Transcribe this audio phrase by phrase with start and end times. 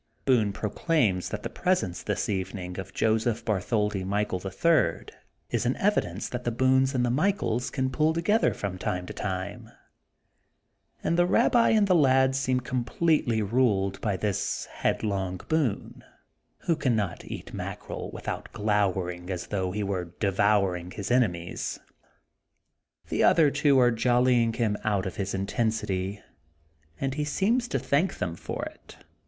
[0.25, 5.11] Boone proclaims that the presence this eve ning of Joseph Bartholdi Michael, the Third,
[5.51, 9.13] is an evidence that the Boones and the Michaels can pull together from time to
[9.13, 9.69] time
[11.03, 16.03] and the Babbi and the lad seem completely ruled by this headlong Boone
[16.61, 21.79] who cannot eat mack erel without glowering as though he were de vouring his enemies.
[23.09, 26.19] The other two are jollying him out of his intensity
[26.99, 28.97] and he seems to thank them for it.